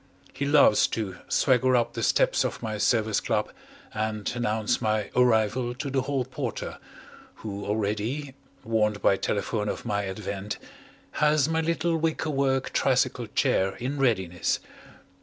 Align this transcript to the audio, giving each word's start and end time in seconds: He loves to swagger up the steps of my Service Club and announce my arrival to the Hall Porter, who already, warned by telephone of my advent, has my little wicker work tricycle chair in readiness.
He 0.33 0.45
loves 0.45 0.87
to 0.87 1.17
swagger 1.29 1.75
up 1.75 1.93
the 1.93 2.01
steps 2.01 2.43
of 2.43 2.63
my 2.63 2.79
Service 2.79 3.19
Club 3.19 3.51
and 3.93 4.31
announce 4.33 4.81
my 4.81 5.11
arrival 5.15 5.75
to 5.75 5.91
the 5.91 6.01
Hall 6.01 6.25
Porter, 6.25 6.79
who 7.35 7.63
already, 7.63 8.33
warned 8.63 9.03
by 9.03 9.15
telephone 9.17 9.69
of 9.69 9.85
my 9.85 10.05
advent, 10.07 10.57
has 11.11 11.47
my 11.47 11.61
little 11.61 11.97
wicker 11.97 12.31
work 12.31 12.73
tricycle 12.73 13.27
chair 13.27 13.75
in 13.75 13.99
readiness. 13.99 14.59